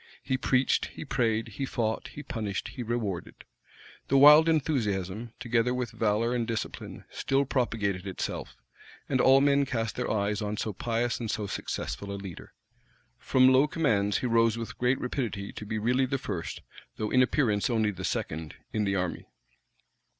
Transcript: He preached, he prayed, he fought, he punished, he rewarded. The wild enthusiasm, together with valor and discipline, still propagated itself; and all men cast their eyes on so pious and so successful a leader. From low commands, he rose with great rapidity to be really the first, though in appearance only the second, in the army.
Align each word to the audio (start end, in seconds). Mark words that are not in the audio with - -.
He 0.23 0.35
preached, 0.35 0.87
he 0.87 1.05
prayed, 1.05 1.47
he 1.49 1.63
fought, 1.67 2.07
he 2.07 2.23
punished, 2.23 2.69
he 2.69 2.81
rewarded. 2.81 3.43
The 4.07 4.17
wild 4.17 4.49
enthusiasm, 4.49 5.31
together 5.39 5.75
with 5.75 5.91
valor 5.91 6.33
and 6.33 6.47
discipline, 6.47 7.05
still 7.11 7.45
propagated 7.45 8.07
itself; 8.07 8.55
and 9.07 9.21
all 9.21 9.41
men 9.41 9.63
cast 9.63 9.95
their 9.95 10.09
eyes 10.09 10.41
on 10.41 10.57
so 10.57 10.73
pious 10.73 11.19
and 11.19 11.29
so 11.29 11.45
successful 11.45 12.11
a 12.11 12.17
leader. 12.17 12.51
From 13.19 13.49
low 13.49 13.67
commands, 13.67 14.17
he 14.17 14.25
rose 14.25 14.57
with 14.57 14.79
great 14.79 14.99
rapidity 14.99 15.53
to 15.53 15.67
be 15.67 15.77
really 15.77 16.07
the 16.07 16.17
first, 16.17 16.61
though 16.95 17.11
in 17.11 17.21
appearance 17.21 17.69
only 17.69 17.91
the 17.91 18.03
second, 18.03 18.55
in 18.73 18.85
the 18.85 18.95
army. 18.95 19.27